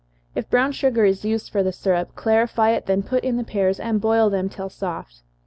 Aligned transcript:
If 0.33 0.49
brown 0.49 0.71
sugar 0.71 1.05
is 1.05 1.23
used 1.25 1.51
for 1.51 1.61
the 1.61 1.71
syrup, 1.71 2.15
clarify 2.15 2.71
it, 2.71 2.87
then 2.87 3.03
put 3.03 3.23
in 3.23 3.37
the 3.37 3.43
pears, 3.43 3.79
and 3.79 4.01
boil 4.01 4.31
them 4.31 4.49
till 4.49 4.67
soft. 4.71 5.21